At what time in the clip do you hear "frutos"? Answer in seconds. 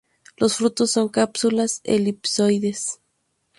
0.55-0.89